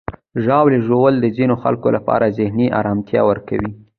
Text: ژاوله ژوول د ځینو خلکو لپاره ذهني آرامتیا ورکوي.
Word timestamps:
ژاوله 0.43 0.77
ژوول 0.85 1.15
د 1.19 1.25
ځینو 1.37 1.55
خلکو 1.63 1.87
لپاره 1.95 2.33
ذهني 2.39 2.67
آرامتیا 2.79 3.21
ورکوي. 3.29 3.71